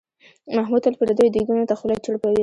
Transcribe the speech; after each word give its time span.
محمود 0.55 0.81
تل 0.83 0.93
پردیو 0.99 1.33
دیګونو 1.33 1.69
ته 1.69 1.75
خوله 1.79 1.95
چړپوي. 2.05 2.39